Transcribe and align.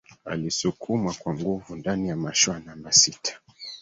alisukumwa 0.25 1.13
kwa 1.13 1.33
nguvu 1.33 1.75
ndani 1.75 2.09
ya 2.09 2.15
mashua 2.15 2.59
namba 2.59 2.91
sita 2.91 3.39